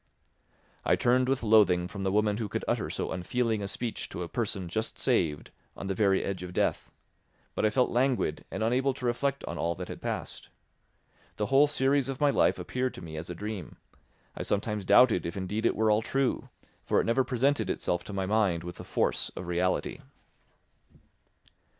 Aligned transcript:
I 0.83 0.95
turned 0.95 1.29
with 1.29 1.43
loathing 1.43 1.87
from 1.87 2.01
the 2.01 2.11
woman 2.11 2.37
who 2.37 2.49
could 2.49 2.65
utter 2.67 2.89
so 2.89 3.11
unfeeling 3.11 3.61
a 3.61 3.67
speech 3.67 4.09
to 4.09 4.23
a 4.23 4.27
person 4.27 4.67
just 4.67 4.97
saved, 4.97 5.51
on 5.77 5.85
the 5.85 5.93
very 5.93 6.23
edge 6.23 6.41
of 6.41 6.53
death; 6.53 6.89
but 7.53 7.65
I 7.65 7.69
felt 7.69 7.91
languid 7.91 8.43
and 8.49 8.63
unable 8.63 8.95
to 8.95 9.05
reflect 9.05 9.43
on 9.45 9.59
all 9.59 9.75
that 9.75 9.89
had 9.89 10.01
passed. 10.01 10.49
The 11.35 11.45
whole 11.45 11.67
series 11.67 12.09
of 12.09 12.19
my 12.19 12.31
life 12.31 12.57
appeared 12.57 12.95
to 12.95 13.03
me 13.03 13.15
as 13.15 13.29
a 13.29 13.35
dream; 13.35 13.75
I 14.35 14.41
sometimes 14.41 14.85
doubted 14.85 15.23
if 15.23 15.37
indeed 15.37 15.67
it 15.67 15.75
were 15.75 15.91
all 15.91 16.01
true, 16.01 16.49
for 16.83 16.99
it 16.99 17.05
never 17.05 17.23
presented 17.23 17.69
itself 17.69 18.03
to 18.05 18.11
my 18.13 18.25
mind 18.25 18.63
with 18.63 18.77
the 18.77 18.83
force 18.83 19.29
of 19.35 19.45
reality. 19.45 19.99